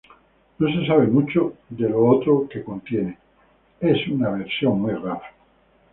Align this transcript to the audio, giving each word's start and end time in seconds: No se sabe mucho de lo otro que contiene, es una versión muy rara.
No 0.57 0.67
se 0.67 0.87
sabe 0.87 1.05
mucho 1.05 1.53
de 1.69 1.87
lo 1.87 2.03
otro 2.03 2.49
que 2.51 2.63
contiene, 2.63 3.19
es 3.79 4.07
una 4.07 4.31
versión 4.31 4.81
muy 4.81 4.93
rara. 4.93 5.31